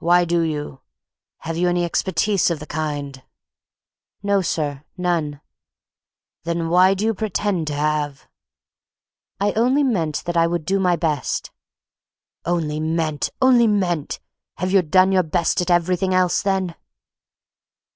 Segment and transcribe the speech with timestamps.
[0.00, 0.80] "Why do you?
[1.46, 3.22] Have you any experience of the kind?"
[4.20, 5.40] "No, sir, none."
[6.42, 8.26] "Then why do you pretend you have?"
[9.40, 11.52] "I only meant that I would do my best."
[12.44, 14.18] "Only meant, only meant!
[14.56, 16.74] Have you done your best at everything else, then?"